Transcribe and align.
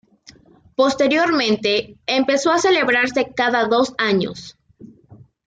Posteriormente, 0.75 1.95
empezó 2.07 2.49
a 2.51 2.57
celebrarse 2.57 3.33
cada 3.35 3.67
dos 3.67 3.93
años. 3.99 4.57